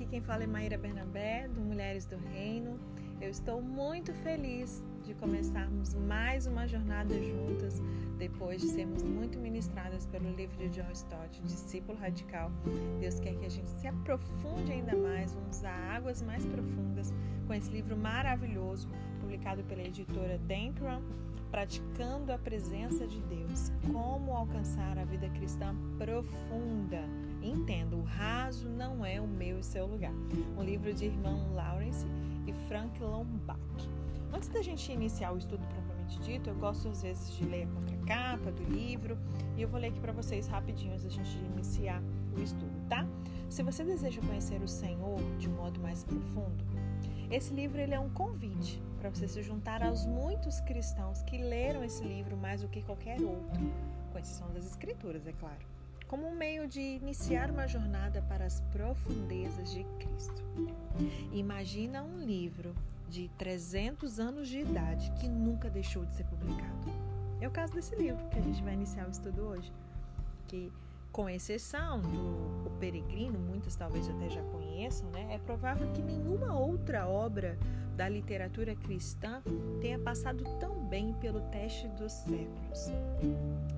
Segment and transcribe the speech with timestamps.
[0.00, 2.80] aqui quem fala é Maíra Bernabé, do Mulheres do Reino.
[3.20, 7.82] Eu estou muito feliz de começarmos mais uma jornada juntas,
[8.16, 12.50] depois de sermos muito ministradas pelo livro de John Stott, Discípulo Radical.
[12.98, 17.12] Deus quer que a gente se aprofunde ainda mais, vamos a águas mais profundas
[17.46, 18.88] com esse livro maravilhoso,
[19.20, 21.02] publicado pela editora Dempron,
[21.50, 23.70] Praticando a Presença de Deus.
[23.92, 27.04] Como alcançar a vida cristã profunda.
[27.42, 30.12] Entenda, o raso não é o meu e seu lugar.
[30.58, 32.06] Um livro de irmão Lawrence
[32.46, 33.58] e Frank Lombach.
[34.32, 37.66] Antes da gente iniciar o estudo propriamente dito, eu gosto às vezes de ler a
[37.66, 39.16] contracapa do livro
[39.56, 42.02] e eu vou ler aqui para vocês rapidinho antes da gente iniciar
[42.36, 43.06] o estudo, tá?
[43.48, 46.64] Se você deseja conhecer o Senhor de um modo mais profundo,
[47.30, 51.82] esse livro ele é um convite para você se juntar aos muitos cristãos que leram
[51.82, 53.60] esse livro mais do que qualquer outro,
[54.12, 55.64] com exceção das escrituras, é claro,
[56.10, 60.42] como um meio de iniciar uma jornada para as profundezas de Cristo.
[61.32, 62.74] Imagina um livro
[63.08, 66.92] de 300 anos de idade que nunca deixou de ser publicado.
[67.40, 69.72] É o caso desse livro que a gente vai iniciar o estudo hoje,
[70.48, 70.72] que
[71.12, 75.34] com exceção do o Peregrino, muitos talvez até já conheçam, né?
[75.34, 77.58] É provável que nenhuma outra obra
[77.96, 79.42] da literatura cristã
[79.80, 82.90] tenha passado tão bem pelo teste dos séculos.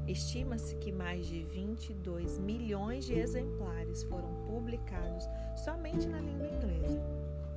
[0.06, 7.00] Estima-se que mais de 22 milhões de exemplares foram publicados somente na língua inglesa.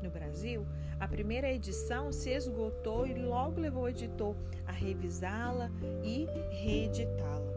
[0.01, 0.65] No Brasil,
[0.99, 5.69] a primeira edição se esgotou e logo levou o editor a revisá-la
[6.03, 7.54] e reeditá-la.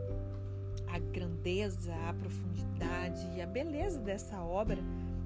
[0.92, 4.78] A grandeza, a profundidade e a beleza dessa obra,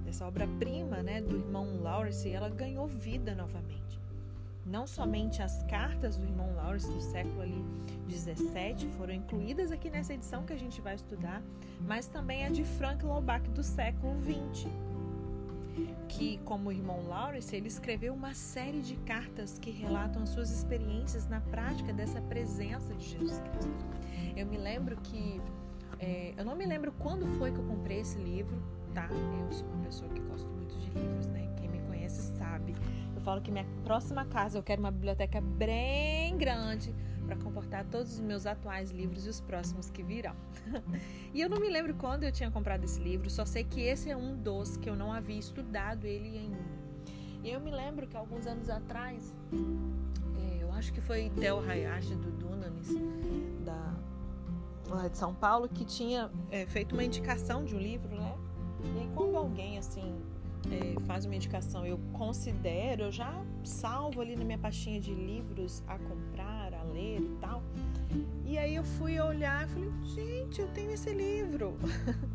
[0.04, 4.00] dessa obra-prima né, do irmão Lawrence, ela ganhou vida novamente.
[4.64, 7.64] Não somente as cartas do irmão Lawrence do século ali
[8.08, 11.42] 17 foram incluídas aqui nessa edição que a gente vai estudar,
[11.80, 14.92] mas também a de Frank Lombach do século 20
[16.08, 20.50] que, como o irmão Lawrence, ele escreveu uma série de cartas que relatam as suas
[20.50, 23.86] experiências na prática dessa presença de Jesus Cristo.
[24.36, 25.40] Eu me lembro que.
[25.98, 28.60] É, eu não me lembro quando foi que eu comprei esse livro,
[28.92, 29.08] tá?
[29.10, 31.48] Eu sou uma pessoa que gosto muito de livros, né?
[31.56, 32.74] Quem me conhece sabe.
[33.14, 36.92] Eu falo que minha próxima casa eu quero uma biblioteca bem grande
[37.24, 40.34] para comportar todos os meus atuais livros e os próximos que virão.
[41.32, 44.10] e eu não me lembro quando eu tinha comprado esse livro, só sei que esse
[44.10, 46.58] é um dos que eu não havia estudado ele ainda.
[47.42, 52.14] E eu me lembro que alguns anos atrás, é, eu acho que foi Theo Hayashi
[52.14, 52.88] do Dunamis,
[53.64, 53.94] da,
[54.88, 58.34] lá de São Paulo, que tinha é, feito uma indicação de um livro, né?
[58.84, 60.20] E aí, quando alguém assim
[60.70, 63.32] é, faz uma indicação, eu considero, eu já
[63.64, 67.62] salvo ali na minha pastinha de livros a comprar, a ler e tal.
[68.44, 71.76] E aí eu fui olhar e falei, gente, eu tenho esse livro.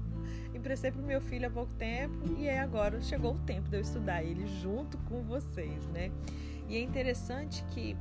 [0.53, 3.75] Emprestei para o meu filho há pouco tempo e aí agora chegou o tempo de
[3.75, 6.11] eu estudar ele junto com vocês, né?
[6.67, 7.95] E é interessante que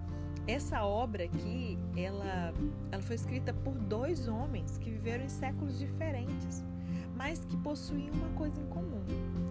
[0.46, 2.54] essa obra aqui, ela,
[2.92, 6.62] ela foi escrita por dois homens que viveram em séculos diferentes,
[7.16, 9.04] mas que possuíam uma coisa em comum,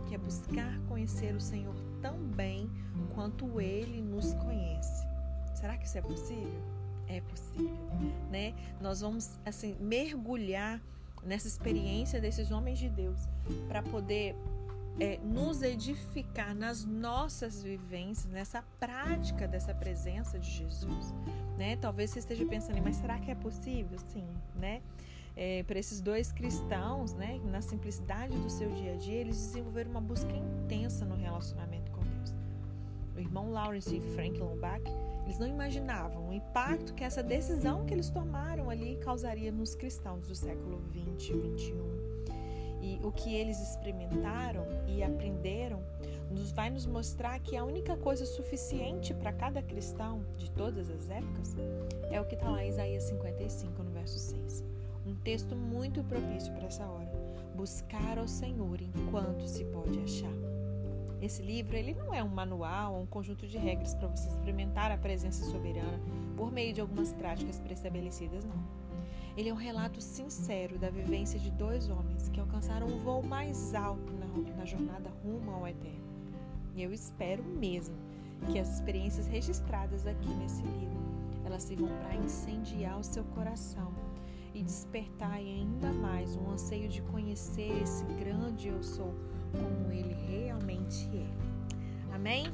[0.07, 2.69] que é buscar conhecer o Senhor tão bem
[3.13, 5.05] quanto Ele nos conhece.
[5.53, 6.61] Será que isso é possível?
[7.07, 7.89] É possível,
[8.31, 8.53] né?
[8.79, 10.81] Nós vamos assim mergulhar
[11.23, 13.19] nessa experiência desses homens de Deus
[13.67, 14.35] para poder
[14.99, 21.13] é, nos edificar nas nossas vivências, nessa prática dessa presença de Jesus,
[21.57, 21.75] né?
[21.77, 23.97] Talvez você esteja pensando, mas será que é possível?
[24.13, 24.81] Sim, né?
[25.35, 29.91] É, para esses dois cristãos, né, na simplicidade do seu dia a dia, eles desenvolveram
[29.91, 32.33] uma busca intensa no relacionamento com Deus.
[33.17, 34.83] O irmão Lawrence e Frank Lombach,
[35.25, 40.25] eles não imaginavam o impacto que essa decisão que eles tomaram ali causaria nos cristãos
[40.25, 42.04] do século 20 e 21
[42.85, 45.81] e o que eles experimentaram e aprenderam
[46.29, 51.09] nos vai nos mostrar que a única coisa suficiente para cada cristão de todas as
[51.09, 51.55] épocas
[52.11, 54.63] é o que está lá em Isaías 55, no verso 6.
[55.07, 57.11] Um texto muito propício para essa hora.
[57.55, 60.33] Buscar ao Senhor enquanto se pode achar.
[61.21, 64.91] Esse livro ele não é um manual ou um conjunto de regras para você experimentar
[64.91, 65.99] a presença soberana
[66.35, 68.84] por meio de algumas práticas pré-estabelecidas, não
[69.37, 73.75] ele é um relato sincero da vivência de dois homens que alcançaram o voo mais
[73.75, 76.05] alto na, na jornada rumo ao eterno.
[76.73, 77.95] E eu espero mesmo
[78.51, 80.95] que as experiências registradas aqui nesse livro
[81.45, 83.93] elas sirvam para incendiar o seu coração
[84.53, 89.13] e despertar ainda mais um anseio de conhecer esse grande eu sou
[89.51, 92.15] como ele realmente é.
[92.15, 92.45] Amém?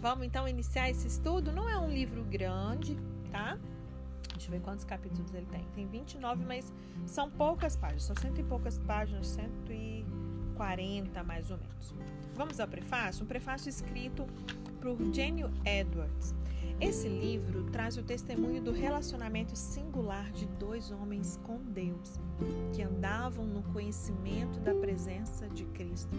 [0.00, 1.52] Vamos então iniciar esse estudo?
[1.52, 2.96] Não é um livro grande,
[3.30, 3.58] tá?
[4.44, 5.64] Deixa eu ver quantos capítulos ele tem.
[5.74, 6.70] Tem 29, mas
[7.06, 8.02] são poucas páginas.
[8.02, 10.04] São cento e poucas páginas, cento e
[10.54, 11.94] 40 mais ou menos.
[12.34, 13.24] Vamos ao prefácio?
[13.24, 14.26] Um prefácio escrito
[14.82, 16.34] por Jenny Edwards.
[16.78, 22.20] Esse livro traz o testemunho do relacionamento singular de dois homens com Deus,
[22.74, 26.14] que andavam no conhecimento da presença de Cristo,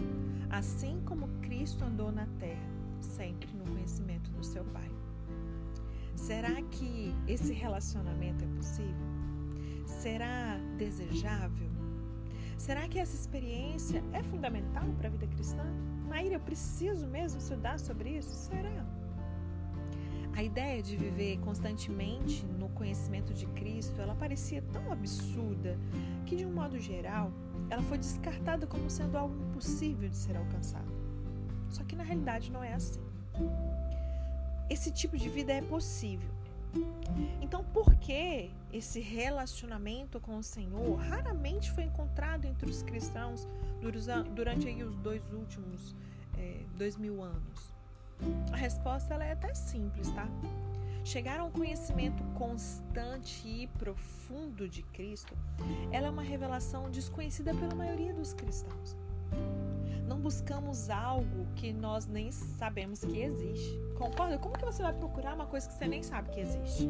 [0.50, 2.68] assim como Cristo andou na terra,
[2.98, 4.95] sempre no conhecimento do seu Pai.
[6.16, 9.06] Será que esse relacionamento é possível?
[9.86, 11.68] Será desejável?
[12.56, 15.62] Será que essa experiência é fundamental para a vida cristã?
[16.08, 18.34] Maíra, eu preciso mesmo estudar sobre isso?
[18.34, 18.84] Será?
[20.34, 25.78] A ideia de viver constantemente no conhecimento de Cristo, ela parecia tão absurda
[26.24, 27.30] que, de um modo geral,
[27.70, 30.92] ela foi descartada como sendo algo impossível de ser alcançado.
[31.70, 33.00] Só que na realidade não é assim.
[34.68, 36.28] Esse tipo de vida é possível.
[37.40, 43.48] Então, por que esse relacionamento com o Senhor raramente foi encontrado entre os cristãos
[44.34, 45.94] durante aí os dois últimos
[46.36, 47.72] é, dois mil anos?
[48.52, 50.26] A resposta ela é até simples, tá?
[51.04, 55.36] Chegar a um conhecimento constante e profundo de Cristo,
[55.92, 58.96] ela é uma revelação desconhecida pela maioria dos cristãos.
[60.06, 63.78] Não buscamos algo que nós nem sabemos que existe.
[63.96, 64.38] Concorda?
[64.38, 66.88] Como que você vai procurar uma coisa que você nem sabe que existe?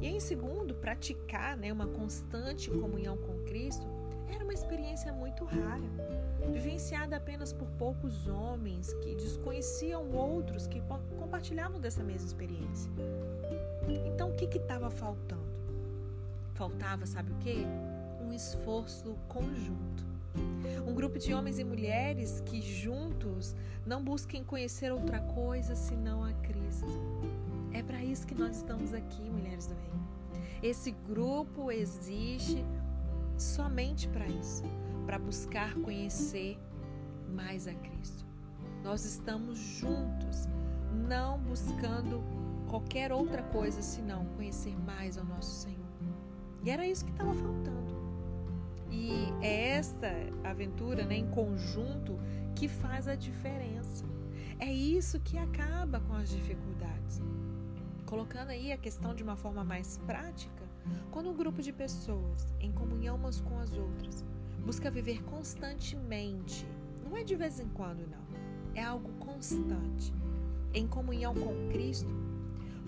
[0.00, 3.86] E em segundo, praticar né, uma constante comunhão com Cristo
[4.32, 5.82] era uma experiência muito rara
[6.52, 10.82] vivenciada apenas por poucos homens que desconheciam outros que
[11.18, 12.90] compartilhavam dessa mesma experiência.
[14.06, 15.50] Então, o que estava faltando?
[16.54, 17.64] Faltava, sabe o que?
[18.20, 20.09] Um esforço conjunto.
[20.86, 23.54] Um grupo de homens e mulheres que juntos
[23.86, 26.86] não busquem conhecer outra coisa senão a Cristo.
[27.72, 30.08] É para isso que nós estamos aqui, mulheres do Reino.
[30.62, 32.64] Esse grupo existe
[33.36, 34.62] somente para isso
[35.06, 36.58] para buscar conhecer
[37.34, 38.24] mais a Cristo.
[38.84, 40.46] Nós estamos juntos,
[41.08, 42.22] não buscando
[42.68, 45.80] qualquer outra coisa senão conhecer mais ao nosso Senhor.
[46.62, 47.79] E era isso que estava faltando.
[48.90, 50.10] E é esta
[50.42, 52.18] aventura né, em conjunto
[52.54, 54.04] que faz a diferença.
[54.58, 57.22] É isso que acaba com as dificuldades.
[58.04, 60.64] Colocando aí a questão de uma forma mais prática,
[61.10, 64.24] quando um grupo de pessoas, em comunhão umas com as outras,
[64.64, 66.66] busca viver constantemente.
[67.04, 68.24] Não é de vez em quando, não.
[68.74, 70.12] É algo constante.
[70.74, 72.10] Em comunhão com Cristo,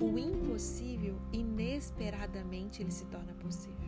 [0.01, 3.82] o impossível, inesperadamente, ele se torna possível.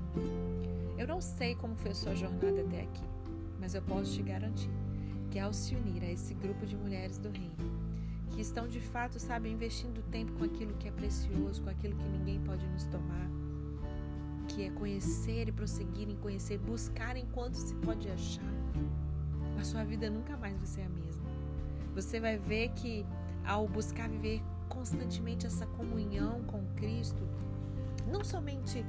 [1.04, 3.04] Eu não sei como foi a sua jornada até aqui,
[3.60, 4.70] mas eu posso te garantir
[5.30, 7.54] que ao se unir a esse grupo de mulheres do reino,
[8.30, 12.08] que estão de fato, sabe, investindo tempo com aquilo que é precioso, com aquilo que
[12.08, 13.28] ninguém pode nos tomar,
[14.48, 18.54] que é conhecer e prosseguir em conhecer, buscar enquanto se pode achar,
[19.60, 21.28] a sua vida nunca mais vai ser a mesma.
[21.94, 23.04] Você vai ver que
[23.44, 24.40] ao buscar viver
[24.70, 27.28] constantemente essa comunhão com Cristo,
[28.10, 28.82] não somente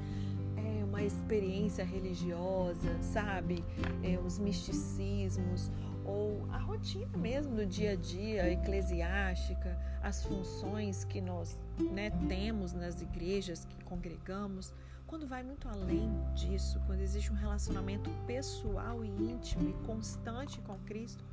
[0.95, 3.61] uma experiência religiosa, sabe,
[4.01, 5.69] é, os misticismos
[6.05, 11.59] ou a rotina mesmo do dia a dia eclesiástica, as funções que nós
[11.91, 14.73] né, temos nas igrejas que congregamos,
[15.05, 20.77] quando vai muito além disso, quando existe um relacionamento pessoal e íntimo e constante com
[20.85, 21.25] Cristo,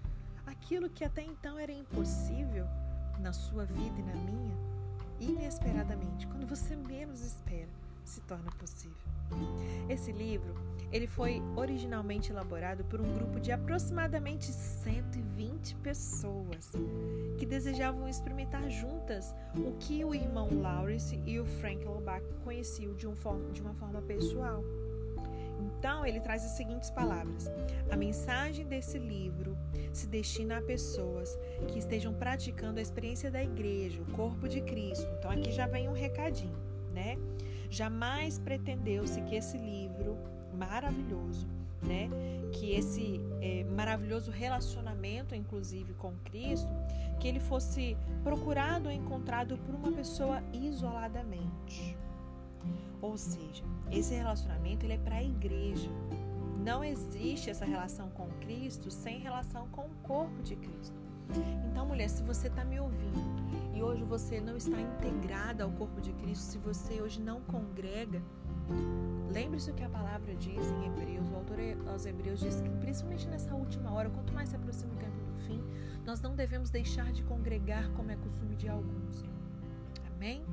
[0.45, 2.67] aquilo que até então era impossível
[3.21, 4.57] na sua vida e na minha,
[5.21, 8.97] inesperadamente, quando você menos espera, se torna possível.
[9.89, 10.55] Esse livro,
[10.93, 16.73] ele foi originalmente elaborado por um grupo de aproximadamente 120 pessoas
[17.39, 23.07] que desejavam experimentar juntas o que o irmão Lawrence e o Frank Lobach conheciam de,
[23.07, 23.15] um
[23.53, 24.63] de uma forma pessoal.
[25.79, 27.51] Então, ele traz as seguintes palavras:
[27.91, 29.57] A mensagem desse livro
[29.93, 35.09] se destina a pessoas que estejam praticando a experiência da igreja, o corpo de Cristo.
[35.19, 36.57] Então, aqui já vem um recadinho,
[36.93, 37.17] né?
[37.73, 40.19] Jamais pretendeu-se que esse livro
[40.53, 41.47] maravilhoso,
[41.83, 42.11] né,
[42.53, 46.71] que esse é, maravilhoso relacionamento, inclusive com Cristo,
[47.19, 51.97] que ele fosse procurado ou encontrado por uma pessoa isoladamente.
[53.01, 55.89] Ou seja, esse relacionamento ele é para a igreja.
[56.63, 61.02] Não existe essa relação com Cristo sem relação com o corpo de Cristo.
[61.71, 63.19] Então, mulher, se você está me ouvindo
[63.75, 68.23] e hoje você não está integrada ao corpo de Cristo, se você hoje não congrega,
[69.33, 71.29] lembre-se o que a palavra diz em Hebreus.
[71.31, 74.97] O autor aos Hebreus diz que, principalmente nessa última hora, quanto mais se aproxima o
[74.97, 75.63] tempo do fim,
[76.05, 79.25] nós não devemos deixar de congregar como é costume de alguns.
[80.15, 80.45] Amém?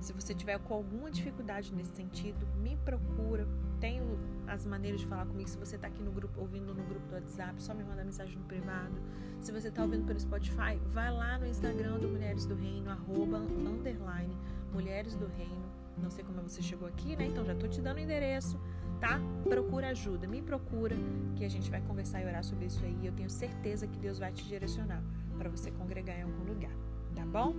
[0.00, 3.46] Se você tiver com alguma dificuldade nesse sentido, me procura.
[3.80, 5.48] Tenho as maneiras de falar comigo.
[5.48, 8.36] Se você está aqui no grupo, ouvindo no grupo do WhatsApp, só me manda mensagem
[8.36, 9.00] no privado.
[9.40, 13.38] Se você está ouvindo pelo Spotify, vai lá no Instagram do Mulheres do Reino, arroba,
[13.38, 14.36] underline,
[14.72, 15.72] Mulheres do Reino.
[15.98, 17.26] Não sei como você chegou aqui, né?
[17.26, 18.58] Então já estou te dando o endereço,
[19.00, 19.20] tá?
[19.44, 20.96] Procura ajuda, me procura,
[21.36, 23.06] que a gente vai conversar e orar sobre isso aí.
[23.06, 25.02] Eu tenho certeza que Deus vai te direcionar
[25.36, 26.72] para você congregar em algum lugar,
[27.14, 27.54] tá bom?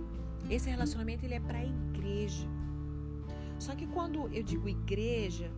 [0.50, 2.46] Esse relacionamento ele é para a igreja.
[3.58, 5.50] Só que quando eu digo igreja,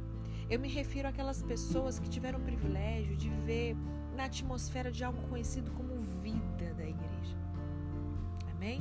[0.48, 3.76] eu me refiro àquelas pessoas que tiveram o privilégio de viver
[4.14, 7.36] na atmosfera de algo conhecido como vida da igreja.
[8.54, 8.80] Amém?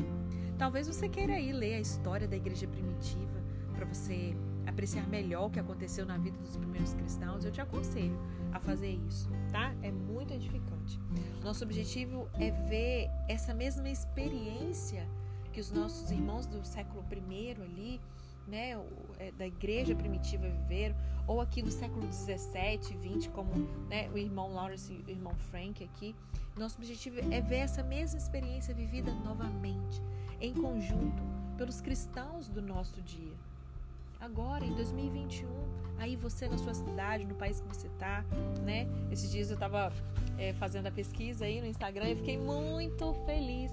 [0.58, 3.44] Talvez você queira ir ler a história da igreja primitiva
[3.74, 7.44] para você apreciar melhor o que aconteceu na vida dos primeiros cristãos.
[7.44, 8.18] Eu te aconselho
[8.56, 9.76] a fazer isso, tá?
[9.82, 10.98] É muito edificante.
[11.44, 15.06] Nosso objetivo é ver essa mesma experiência
[15.52, 18.02] que os nossos irmãos do século I ali,
[18.48, 18.72] né,
[19.20, 20.96] é, da igreja primitiva viveram,
[21.28, 23.52] ou aqui do século 17, 20, como
[23.90, 26.16] né, o irmão Lawrence e o irmão Frank aqui.
[26.56, 30.02] Nosso objetivo é ver essa mesma experiência vivida novamente,
[30.40, 31.22] em conjunto,
[31.58, 33.34] pelos cristãos do nosso dia.
[34.20, 35.48] Agora, em 2021,
[35.98, 38.26] aí você na sua cidade, no país que você está,
[38.64, 38.88] né?
[39.12, 39.92] Esses dias eu estava
[40.38, 43.72] é, fazendo a pesquisa aí no Instagram e fiquei muito feliz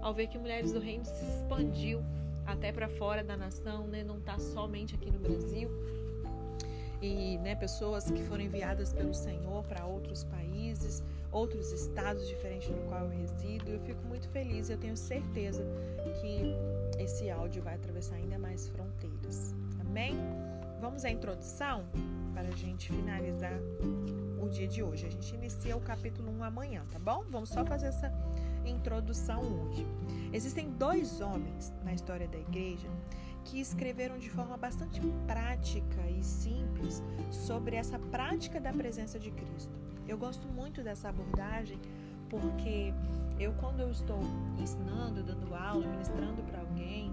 [0.00, 2.02] ao ver que Mulheres do Reino se expandiu
[2.46, 4.04] até para fora da nação, né?
[4.04, 5.70] não está somente aqui no Brasil.
[7.00, 12.88] E né, pessoas que foram enviadas pelo Senhor para outros países, outros estados diferentes do
[12.88, 13.70] qual eu resido.
[13.70, 15.64] Eu fico muito feliz, eu tenho certeza
[16.20, 16.54] que
[17.02, 19.54] esse áudio vai atravessar ainda mais fronteiras.
[19.94, 20.16] Amém?
[20.80, 21.84] Vamos à introdução
[22.32, 23.52] para a gente finalizar
[24.42, 25.06] o dia de hoje.
[25.06, 27.24] A gente inicia o capítulo 1 amanhã, tá bom?
[27.30, 28.12] Vamos só fazer essa
[28.64, 29.86] introdução hoje.
[30.32, 32.88] Existem dois homens na história da igreja
[33.44, 39.78] que escreveram de forma bastante prática e simples sobre essa prática da presença de Cristo.
[40.08, 41.78] Eu gosto muito dessa abordagem
[42.28, 42.92] porque
[43.38, 44.18] eu, quando eu estou
[44.58, 47.12] ensinando, dando aula, ministrando para alguém,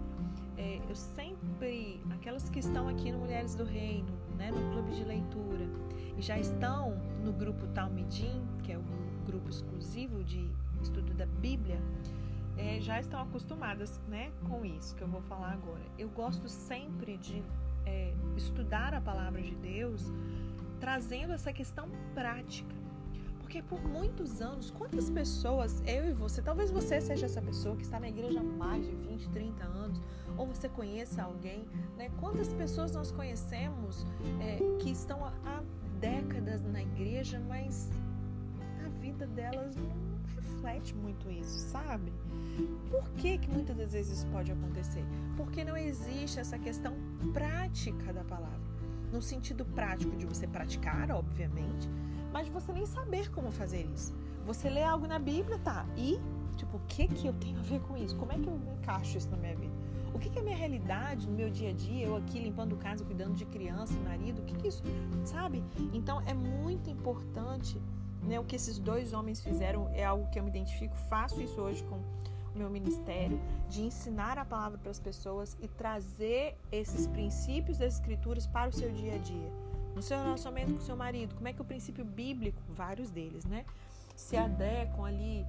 [0.61, 5.03] é, eu sempre, aquelas que estão aqui no Mulheres do Reino, né, no clube de
[5.03, 5.67] leitura,
[6.15, 8.83] e já estão no grupo Talmidim, que é o
[9.25, 10.47] grupo exclusivo de
[10.79, 11.81] estudo da Bíblia,
[12.57, 15.81] é, já estão acostumadas né, com isso que eu vou falar agora.
[15.97, 17.43] Eu gosto sempre de
[17.83, 20.13] é, estudar a palavra de Deus
[20.79, 22.80] trazendo essa questão prática.
[23.51, 27.83] Porque por muitos anos, quantas pessoas, eu e você, talvez você seja essa pessoa que
[27.83, 30.01] está na igreja há mais de 20, 30 anos,
[30.37, 31.67] ou você conheça alguém,
[31.97, 32.09] né?
[32.21, 34.05] Quantas pessoas nós conhecemos
[34.39, 35.61] é, que estão há
[35.99, 37.91] décadas na igreja, mas
[38.85, 39.91] a vida delas não
[40.33, 42.13] reflete muito isso, sabe?
[42.89, 45.03] Por que, que muitas das vezes isso pode acontecer?
[45.35, 46.95] Porque não existe essa questão
[47.33, 48.80] prática da palavra.
[49.11, 51.89] No sentido prático de você praticar, obviamente,
[52.31, 54.15] mas você nem saber como fazer isso.
[54.45, 55.85] Você lê algo na Bíblia, tá?
[55.97, 56.19] E,
[56.55, 58.15] tipo, o que que eu tenho a ver com isso?
[58.15, 59.73] Como é que eu encaixo isso na minha vida?
[60.13, 62.05] O que, que é minha realidade no meu dia a dia?
[62.05, 64.83] Eu aqui limpando casa, cuidando de criança, marido, o que, que é isso?
[65.25, 65.63] Sabe?
[65.93, 67.81] Então é muito importante
[68.23, 71.59] né, o que esses dois homens fizeram é algo que eu me identifico, faço isso
[71.59, 71.99] hoje com
[72.55, 73.39] meu ministério,
[73.69, 78.73] de ensinar a palavra para as pessoas e trazer esses princípios das escrituras para o
[78.73, 79.51] seu dia a dia.
[79.95, 83.45] No seu relacionamento com o seu marido, como é que o princípio bíblico, vários deles,
[83.45, 83.65] né,
[84.15, 85.45] se adequam ali.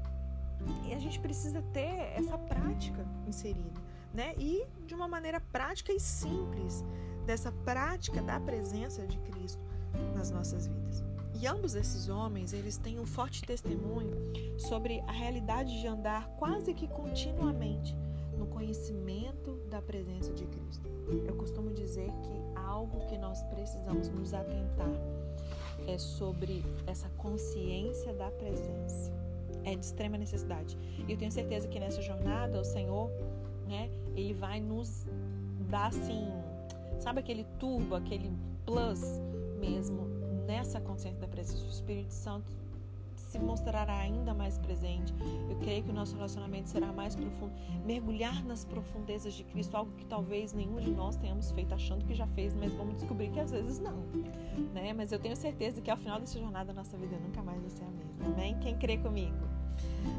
[0.84, 3.80] E a gente precisa ter essa prática inserida,
[4.14, 4.32] né?
[4.38, 6.84] E de uma maneira prática e simples,
[7.26, 9.60] dessa prática da presença de Cristo
[10.14, 11.11] nas nossas vidas.
[11.40, 16.72] E ambos esses homens, eles têm um forte testemunho sobre a realidade de andar quase
[16.74, 17.96] que continuamente
[18.36, 20.88] no conhecimento da presença de Cristo.
[21.26, 24.90] Eu costumo dizer que algo que nós precisamos nos atentar
[25.86, 29.12] é sobre essa consciência da presença.
[29.64, 30.76] É de extrema necessidade.
[31.06, 33.10] E eu tenho certeza que nessa jornada o Senhor,
[33.66, 35.06] né, ele vai nos
[35.70, 36.26] dar assim,
[36.98, 38.32] sabe aquele turbo, aquele
[38.66, 39.00] plus
[39.60, 40.11] mesmo
[40.46, 42.62] nessa consciência da presença do Espírito Santo
[43.32, 45.14] se mostrará ainda mais presente.
[45.48, 47.52] Eu creio que o nosso relacionamento será mais profundo.
[47.84, 52.14] Mergulhar nas profundezas de Cristo, algo que talvez nenhum de nós tenhamos feito achando que
[52.14, 53.96] já fez, mas vamos descobrir que às vezes não.
[54.74, 54.92] Né?
[54.92, 57.70] Mas eu tenho certeza que ao final dessa jornada a nossa vida nunca mais vai
[57.70, 58.26] ser a mesma.
[58.26, 58.58] Amém?
[58.58, 59.48] Quem crê comigo?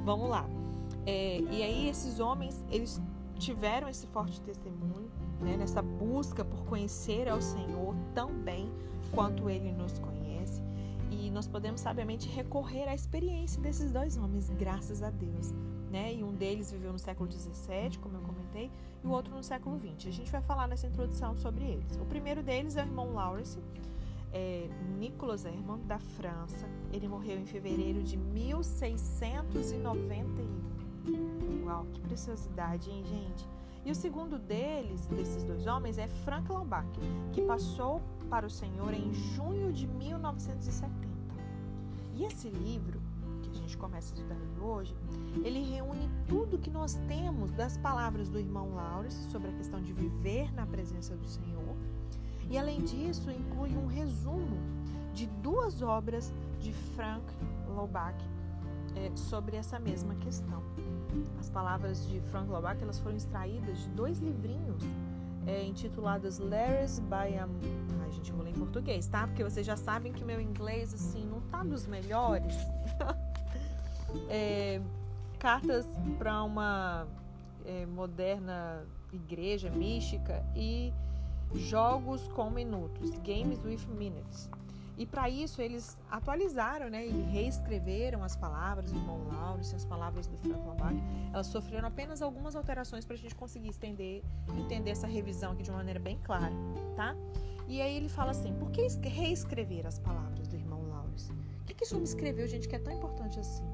[0.03, 0.47] Vamos lá.
[1.05, 2.99] É, e aí esses homens, eles
[3.39, 5.09] tiveram esse forte testemunho,
[5.39, 8.71] né, nessa busca por conhecer ao Senhor tão bem
[9.11, 10.23] quanto Ele nos conhece
[11.33, 15.51] nós podemos sabiamente recorrer à experiência desses dois homens, graças a Deus.
[15.91, 16.13] né?
[16.13, 18.71] E um deles viveu no século XVII, como eu comentei,
[19.03, 20.07] e o outro no século XX.
[20.07, 21.97] A gente vai falar nessa introdução sobre eles.
[21.97, 23.59] O primeiro deles é o irmão Lawrence,
[24.31, 26.67] é, Nicolas Herman, da França.
[26.91, 30.72] Ele morreu em fevereiro de 1691.
[31.73, 33.49] Uau, que preciosidade, hein, gente?
[33.83, 36.87] E o segundo deles, desses dois homens, é Frank Lombard,
[37.31, 37.99] que passou
[38.29, 40.93] para o Senhor em junho de 1970.
[42.13, 43.01] E esse livro,
[43.41, 44.95] que a gente começa a estudar hoje,
[45.43, 49.91] ele reúne tudo que nós temos das palavras do irmão Laurence sobre a questão de
[49.91, 51.75] viver na presença do Senhor.
[52.51, 54.57] E além disso, inclui um resumo
[55.11, 57.25] de duas obras de Frank
[57.67, 58.23] Laubach
[58.95, 60.63] é, sobre essa mesma questão.
[61.39, 64.83] As palavras de Frank Laubach elas foram extraídas de dois livrinhos
[65.45, 67.47] é, intitulados Letters by a...
[68.01, 69.27] Ai, gente, eu vou ler em português, tá?
[69.27, 72.55] Porque vocês já sabem que meu inglês, assim, não tá dos melhores.
[74.29, 74.81] é,
[75.39, 75.85] cartas
[76.17, 77.07] para uma
[77.65, 80.93] é, moderna igreja mística e
[81.53, 84.49] jogos com minutos, games with minutes.
[85.03, 90.27] E para isso eles atualizaram né, e reescreveram as palavras do irmão Lawrence, as palavras
[90.27, 90.97] do Frank Lombard.
[91.33, 94.23] Elas sofreram apenas algumas alterações para a gente conseguir estender,
[94.57, 96.55] entender essa revisão aqui de uma maneira bem clara,
[96.95, 97.17] tá?
[97.67, 101.29] E aí ele fala assim, por que reescrever as palavras do irmão Lawrence?
[101.33, 103.65] O que, que homem escreveu, gente, que é tão importante assim?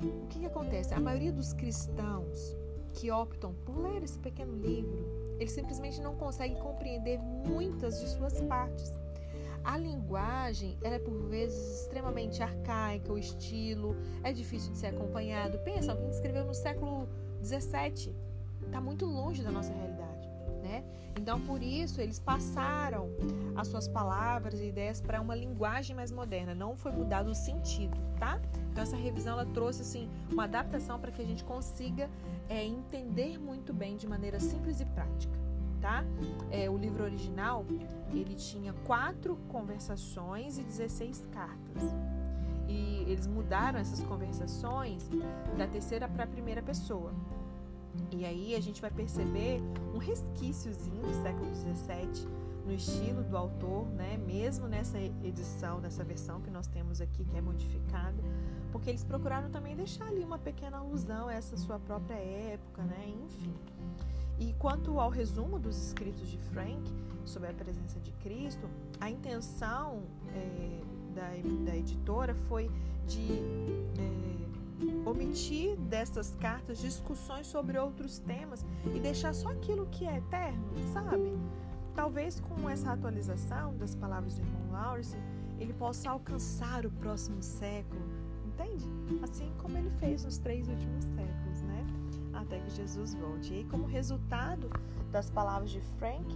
[0.00, 0.94] O que, que acontece?
[0.94, 2.56] A maioria dos cristãos
[2.94, 8.40] que optam por ler esse pequeno livro, eles simplesmente não conseguem compreender muitas de suas
[8.40, 9.01] partes.
[9.64, 15.58] A linguagem ela é por vezes extremamente arcaica, o estilo é difícil de ser acompanhado.
[15.60, 17.08] Pensa, alguém que escreveu no século
[17.40, 18.14] 17
[18.64, 20.28] está muito longe da nossa realidade,
[20.62, 20.84] né?
[21.16, 23.10] Então por isso eles passaram
[23.54, 26.54] as suas palavras e ideias para uma linguagem mais moderna.
[26.54, 28.40] Não foi mudado o sentido, tá?
[28.70, 32.10] Então essa revisão ela trouxe assim uma adaptação para que a gente consiga
[32.48, 35.41] é, entender muito bem de maneira simples e prática
[35.82, 36.04] tá?
[36.50, 37.66] É, o livro original
[38.10, 41.82] ele tinha quatro conversações e 16 cartas.
[42.68, 45.10] E eles mudaram essas conversações
[45.58, 47.12] da terceira para a primeira pessoa.
[48.10, 49.60] E aí a gente vai perceber
[49.94, 52.28] um resquíciozinho do século XVII
[52.64, 54.16] no estilo do autor, né?
[54.16, 58.22] Mesmo nessa edição, nessa versão que nós temos aqui, que é modificada,
[58.70, 63.12] porque eles procuraram também deixar ali uma pequena alusão a essa sua própria época, né?
[63.24, 63.52] Enfim.
[64.38, 66.82] E quanto ao resumo dos escritos de Frank
[67.24, 68.68] sobre a presença de Cristo,
[69.00, 70.02] a intenção
[70.34, 70.80] é,
[71.14, 72.70] da, da, editora foi
[73.06, 73.40] de
[73.98, 78.64] é, omitir dessas cartas discussões sobre outros temas
[78.94, 81.32] e deixar só aquilo que é eterno, sabe?
[81.94, 85.16] Talvez com essa atualização das palavras do irmão Lawrence,
[85.58, 88.02] ele possa alcançar o próximo século,
[88.46, 88.84] entende?
[89.22, 91.51] Assim como ele fez nos três últimos séculos?
[92.42, 93.54] Até que Jesus volte.
[93.54, 94.70] E como resultado
[95.10, 96.26] das palavras de Frank,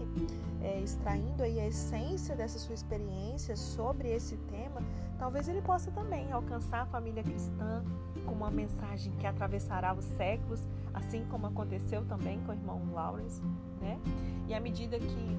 [0.63, 4.83] é, extraindo aí a essência dessa sua experiência sobre esse tema,
[5.19, 7.85] talvez ele possa também alcançar a família cristã
[8.25, 13.41] com uma mensagem que atravessará os séculos, assim como aconteceu também com o irmão Lawrence,
[13.81, 13.99] né?
[14.47, 15.39] E à medida que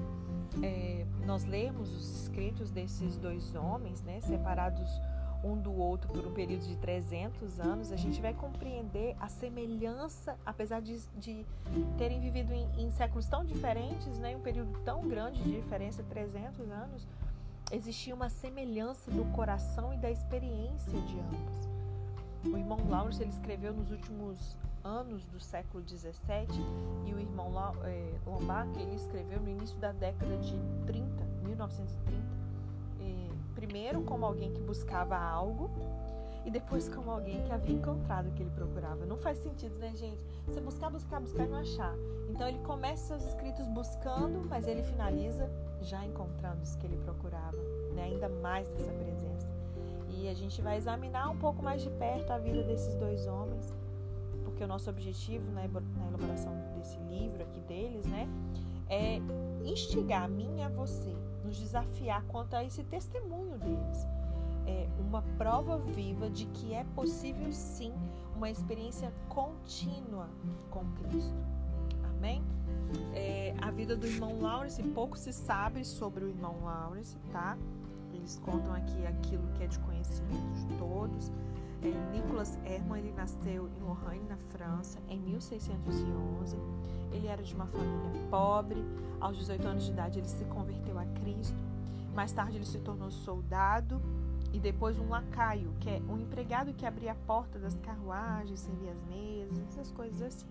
[0.62, 4.90] é, nós lemos os escritos desses dois homens, né, separados
[5.42, 10.36] um do outro por um período de 300 anos, a gente vai compreender a semelhança,
[10.44, 11.46] apesar de, de
[11.96, 16.70] terem vivido em, em, séculos tão diferentes, né, um período tão grande de diferença, 300
[16.70, 17.06] anos,
[17.70, 21.68] existia uma semelhança do coração e da experiência de ambos.
[22.44, 26.52] O irmão Lawrence ele escreveu nos últimos anos do século 17
[27.06, 27.52] e o irmão
[27.84, 32.47] eh, Lombard ele escreveu no início da década de 30, 1930
[33.58, 35.68] primeiro como alguém que buscava algo
[36.46, 39.04] e depois como alguém que havia encontrado o que ele procurava.
[39.04, 40.24] Não faz sentido, né, gente?
[40.46, 41.92] Você buscar, buscar, buscar e não achar.
[42.30, 45.50] Então ele começa seus escritos buscando, mas ele finaliza
[45.82, 47.56] já encontrando os que ele procurava,
[47.94, 48.04] né?
[48.04, 49.50] Ainda mais dessa presença.
[50.08, 53.74] E a gente vai examinar um pouco mais de perto a vida desses dois homens,
[54.44, 58.28] porque o nosso objetivo na elaboração desse livro aqui deles, né,
[58.88, 59.20] é
[59.64, 61.14] instigar a mim e a você
[61.48, 64.06] nos desafiar quanto a esse testemunho deles.
[64.66, 67.92] É uma prova viva de que é possível sim
[68.36, 70.28] uma experiência contínua
[70.70, 71.34] com Cristo.
[72.04, 72.42] Amém?
[73.14, 77.56] É, a vida do irmão Lawrence, pouco se sabe sobre o irmão Lawrence, tá?
[78.12, 81.32] Eles contam aqui aquilo que é de conhecimento de todos.
[82.12, 86.56] Nicolas Herman ele nasceu em Lorraine, na França, em 1611.
[87.12, 88.82] Ele era de uma família pobre.
[89.20, 91.56] Aos 18 anos de idade, ele se converteu a Cristo.
[92.14, 94.00] Mais tarde, ele se tornou soldado
[94.52, 98.92] e depois um lacaio, que é um empregado que abria a porta das carruagens, servia
[98.92, 100.48] as mesas, essas coisas assim.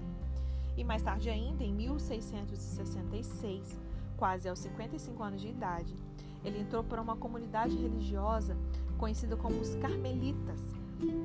[0.78, 3.80] E mais tarde ainda, em 1666,
[4.16, 5.96] quase aos 55 anos de idade,
[6.46, 8.56] ele entrou para uma comunidade religiosa
[8.98, 10.60] conhecida como os Carmelitas,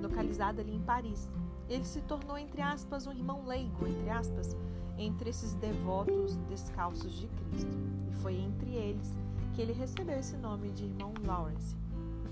[0.00, 1.28] localizada ali em Paris.
[1.68, 4.56] Ele se tornou, entre aspas, um irmão leigo, entre aspas,
[4.98, 7.76] entre esses devotos descalços de Cristo.
[8.08, 9.16] E foi entre eles
[9.54, 11.76] que ele recebeu esse nome de irmão Lawrence.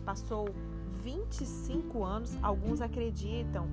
[0.04, 0.48] Passou
[1.02, 3.66] 25 anos, alguns acreditam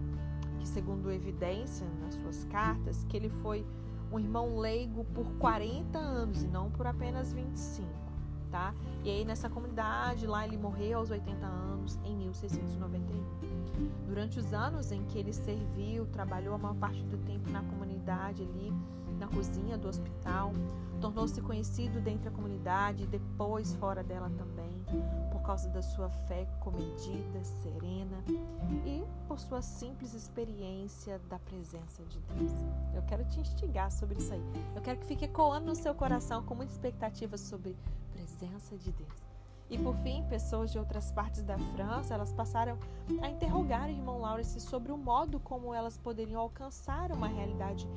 [0.59, 3.65] que, segundo evidência nas suas cartas, que ele foi
[4.11, 7.87] um irmão leigo por 40 anos e não por apenas 25,
[8.49, 8.73] tá?
[9.03, 13.46] E aí nessa comunidade lá ele morreu aos 80 anos em 1691.
[14.07, 18.43] Durante os anos em que ele serviu, trabalhou a maior parte do tempo na comunidade
[18.43, 18.73] ali,
[19.17, 20.53] na cozinha do hospital,
[21.01, 24.85] tornou-se conhecido dentro da comunidade e depois fora dela também,
[25.31, 28.23] por causa da sua fé comedida, serena
[28.85, 32.51] e por sua simples experiência da presença de Deus.
[32.93, 34.43] Eu quero te instigar sobre isso aí.
[34.75, 37.75] Eu quero que fique ecoando no seu coração com muita expectativa sobre
[38.13, 39.26] presença de Deus.
[39.69, 42.77] E por fim, pessoas de outras partes da França, elas passaram
[43.21, 47.87] a interrogar o irmão Lawrence sobre o modo como elas poderiam alcançar uma realidade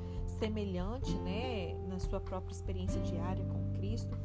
[0.41, 4.17] semelhante, né, na sua própria experiência diária com Cristo.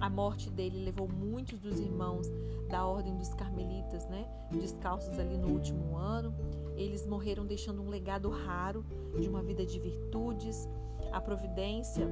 [0.00, 2.26] A morte dele levou muitos dos irmãos
[2.68, 6.34] da ordem dos carmelitas, né, descalços ali no último ano.
[6.74, 8.84] Eles morreram deixando um legado raro
[9.20, 10.68] de uma vida de virtudes.
[11.12, 12.08] A providência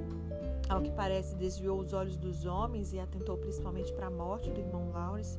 [0.71, 4.61] ao que parece, desviou os olhos dos homens e atentou principalmente para a morte do
[4.61, 5.37] irmão Lawrence.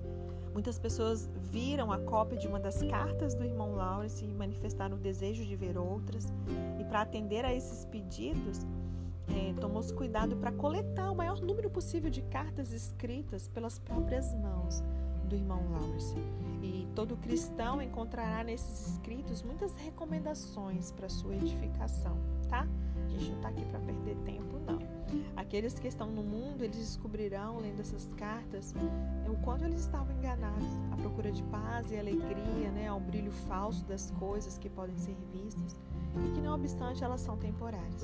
[0.54, 5.00] Muitas pessoas viram a cópia de uma das cartas do irmão Lawrence e manifestaram o
[5.00, 6.34] desejo de ver outras.
[6.78, 8.68] E para atender a esses pedidos,
[9.30, 14.84] é, tomou-se cuidado para coletar o maior número possível de cartas escritas pelas próprias mãos
[15.30, 16.14] do irmão Lawrence.
[16.62, 22.18] E todo cristão encontrará nesses escritos muitas recomendações para sua edificação,
[22.50, 22.68] tá?
[23.06, 24.80] A gente não está aqui para perder tempo, não.
[25.36, 28.74] Aqueles que estão no mundo, eles descobrirão, lendo essas cartas,
[29.28, 33.84] o quanto eles estavam enganados, à procura de paz e alegria, né, ao brilho falso
[33.86, 35.76] das coisas que podem ser vistas,
[36.26, 38.04] e que, não obstante, elas são temporárias.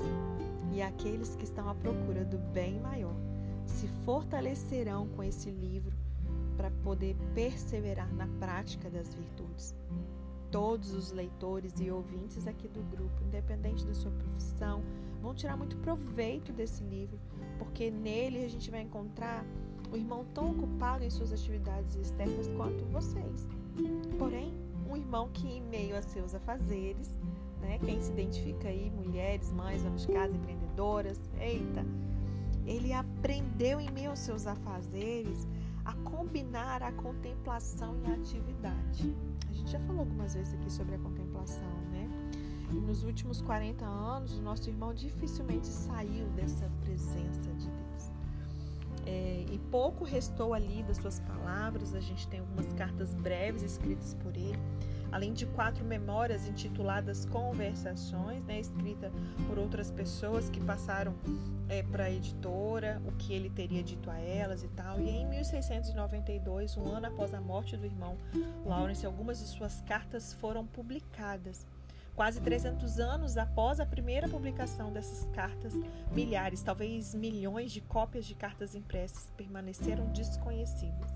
[0.72, 3.14] E aqueles que estão à procura do bem maior
[3.66, 5.96] se fortalecerão com esse livro
[6.58, 9.74] para poder perseverar na prática das virtudes
[10.50, 14.82] todos os leitores e ouvintes aqui do grupo, independente da sua profissão,
[15.20, 17.18] vão tirar muito proveito desse livro,
[17.58, 19.44] porque nele a gente vai encontrar
[19.92, 23.46] o irmão tão ocupado em suas atividades externas quanto vocês.
[24.18, 24.52] Porém,
[24.88, 27.18] um irmão que, em meio a seus afazeres,
[27.60, 31.84] né, quem se identifica aí, mulheres, mães, donas de casa, empreendedoras, eita,
[32.66, 35.46] ele aprendeu em meio aos seus afazeres
[35.88, 39.16] a combinar a contemplação e a atividade.
[39.48, 42.06] A gente já falou algumas vezes aqui sobre a contemplação, né?
[42.70, 48.12] E nos últimos 40 anos, o nosso irmão dificilmente saiu dessa presença de Deus.
[49.06, 54.12] É, e pouco restou ali das suas palavras, a gente tem algumas cartas breves escritas
[54.12, 54.58] por ele
[55.10, 59.10] além de quatro memórias intituladas Conversações, né, escrita
[59.46, 61.14] por outras pessoas que passaram
[61.68, 65.00] é, para a editora, o que ele teria dito a elas e tal.
[65.00, 68.16] E em 1692, um ano após a morte do irmão
[68.64, 71.66] Lawrence, algumas de suas cartas foram publicadas.
[72.14, 75.72] Quase 300 anos após a primeira publicação dessas cartas,
[76.10, 81.12] milhares, talvez milhões de cópias de cartas impressas permaneceram desconhecidas.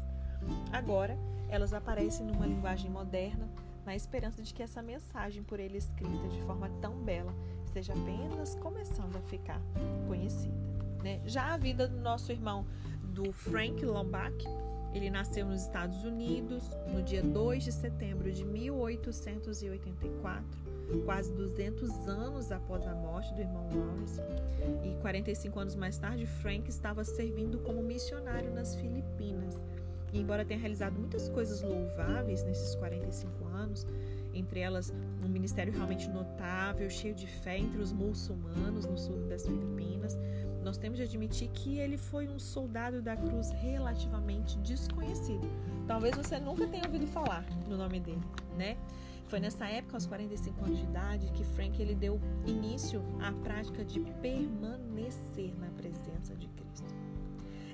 [0.72, 1.16] Agora,
[1.48, 3.48] elas aparecem numa linguagem moderna,
[3.84, 8.54] na esperança de que essa mensagem por ele escrita de forma tão bela esteja apenas
[8.56, 9.60] começando a ficar
[10.06, 10.54] conhecida.
[11.02, 11.20] Né?
[11.24, 12.64] Já a vida do nosso irmão,
[13.02, 14.46] do Frank Lombach,
[14.94, 20.44] ele nasceu nos Estados Unidos no dia 2 de setembro de 1884,
[21.04, 24.20] quase 200 anos após a morte do irmão Lawrence.
[24.84, 29.56] E 45 anos mais tarde, Frank estava servindo como missionário nas Filipinas
[30.12, 33.86] e embora tenha realizado muitas coisas louváveis nesses 45 anos,
[34.34, 34.92] entre elas
[35.24, 40.18] um ministério realmente notável, cheio de fé entre os muçulmanos no sul das Filipinas,
[40.62, 45.48] nós temos de admitir que ele foi um soldado da cruz relativamente desconhecido.
[45.86, 48.22] Talvez você nunca tenha ouvido falar no nome dele,
[48.56, 48.76] né?
[49.26, 53.84] Foi nessa época, aos 45 anos de idade, que Frank ele deu início à prática
[53.84, 56.94] de permanecer na presença de Cristo.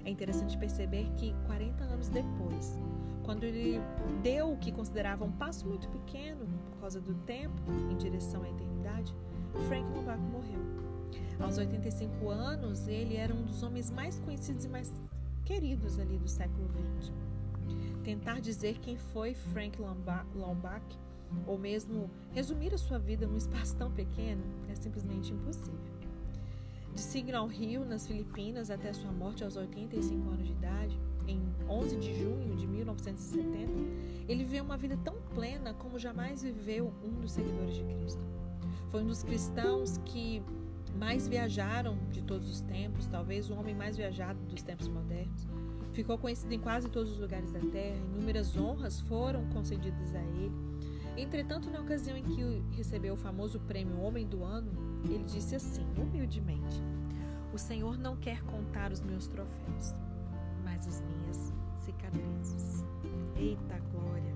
[0.09, 2.79] É interessante perceber que 40 anos depois,
[3.25, 3.79] quando ele
[4.23, 8.49] deu o que considerava um passo muito pequeno por causa do tempo em direção à
[8.49, 9.14] eternidade,
[9.66, 10.62] Frank Novak morreu.
[11.38, 14.90] Aos 85 anos, ele era um dos homens mais conhecidos e mais
[15.44, 16.66] queridos ali do século
[17.01, 17.12] XX.
[18.03, 19.79] Tentar dizer quem foi Frank
[20.35, 20.99] Lombach
[21.47, 25.98] ou mesmo resumir a sua vida num espaço tão pequeno é simplesmente impossível.
[26.99, 31.97] De Signal Hill, nas Filipinas, até sua morte aos 85 anos de idade, em 11
[31.97, 33.73] de junho de 1970,
[34.29, 38.21] ele viveu uma vida tão plena como jamais viveu um dos seguidores de Cristo.
[38.91, 40.43] Foi um dos cristãos que
[40.99, 45.47] mais viajaram de todos os tempos, talvez o homem mais viajado dos tempos modernos.
[45.93, 50.53] Ficou conhecido em quase todos os lugares da terra, inúmeras honras foram concedidas a ele.
[51.17, 55.87] Entretanto, na ocasião em que recebeu o famoso prêmio Homem do Ano, ele disse assim,
[55.97, 56.83] humildemente:
[57.53, 59.94] O Senhor não quer contar os meus troféus,
[60.64, 61.53] mas as minhas
[61.85, 62.85] cicatrizes.
[63.37, 64.35] Eita glória!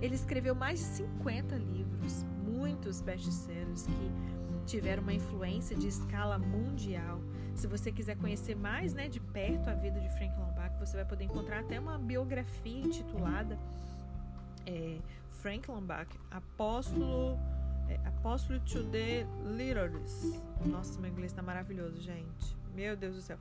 [0.00, 4.10] Ele escreveu mais de 50 livros, muitos best-sellers que
[4.66, 7.20] tiveram uma influência de escala mundial.
[7.54, 11.04] Se você quiser conhecer mais né, de perto a vida de Frank Lombard, você vai
[11.04, 13.58] poder encontrar até uma biografia intitulada
[14.66, 14.98] é,
[15.30, 17.38] Frank Lombard, Apóstolo,
[17.92, 19.26] é, Apóstolo to the.
[20.64, 22.56] Nossa, meu inglês está maravilhoso, gente.
[22.74, 23.38] Meu Deus do céu.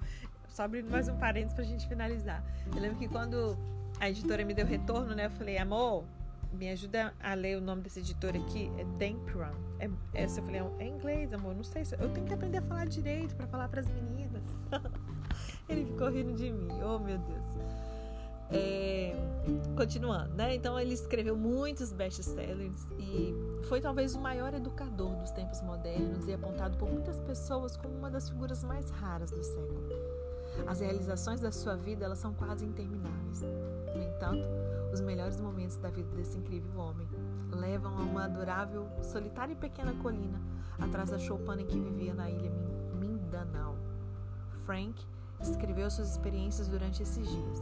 [0.49, 2.43] Só abrindo mais um parênteses para a gente finalizar.
[2.73, 3.57] Eu lembro que quando
[3.99, 5.27] a editora me deu retorno, né?
[5.27, 6.03] Eu falei, amor,
[6.51, 9.55] me ajuda a ler o nome desse editor aqui, é Dan Brown.
[9.79, 12.87] É, essa eu falei, é inglês, amor, não sei, eu tenho que aprender a falar
[12.87, 14.43] direito para falar para as meninas.
[15.69, 17.45] Ele ficou rindo de mim, oh meu Deus.
[18.51, 19.15] É,
[19.75, 20.55] continuando, né?
[20.55, 23.33] Então ele escreveu muitos best-sellers e
[23.67, 28.09] foi talvez o maior educador dos tempos modernos e apontado por muitas pessoas como uma
[28.09, 29.89] das figuras mais raras do século.
[30.67, 33.41] As realizações da sua vida elas são quase intermináveis.
[33.41, 34.45] No entanto,
[34.93, 37.07] os melhores momentos da vida desse incrível homem
[37.51, 40.39] levam a uma adorável, solitária e pequena colina
[40.79, 42.51] atrás da choupana em que vivia na ilha
[42.99, 43.77] Mindanao.
[44.65, 45.01] Frank
[45.39, 47.59] escreveu suas experiências durante esses dias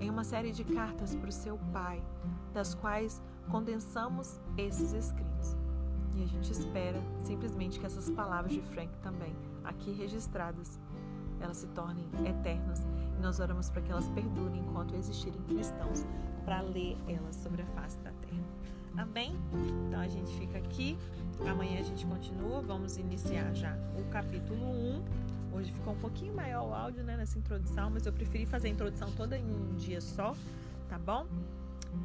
[0.00, 2.02] em uma série de cartas para o seu pai,
[2.52, 5.56] das quais condensamos esses escritos.
[6.14, 9.34] E a gente espera simplesmente que essas palavras de Frank também,
[9.64, 10.78] aqui registradas,
[11.40, 12.84] elas se tornem eternas
[13.16, 16.04] e nós oramos para que elas perdurem enquanto existirem cristãos
[16.44, 18.42] para ler elas sobre a face da terra.
[18.96, 19.36] Amém?
[19.86, 20.98] Então a gente fica aqui.
[21.48, 22.60] Amanhã a gente continua.
[22.60, 25.27] Vamos iniciar já o capítulo 1.
[25.58, 28.70] Hoje ficou um pouquinho maior o áudio né, nessa introdução, mas eu preferi fazer a
[28.70, 30.32] introdução toda em um dia só,
[30.88, 31.26] tá bom?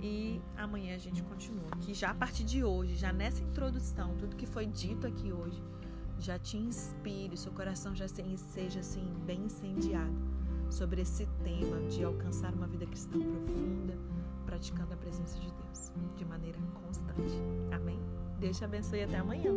[0.01, 1.69] E amanhã a gente continua.
[1.81, 5.61] Que já a partir de hoje, já nessa introdução, tudo que foi dito aqui hoje,
[6.17, 10.15] já te inspire, seu coração já seja assim bem incendiado
[10.71, 13.95] sobre esse tema de alcançar uma vida cristã profunda,
[14.47, 17.35] praticando a presença de Deus de maneira constante.
[17.71, 17.99] Amém?
[18.39, 19.51] Deus te abençoe e até amanhã.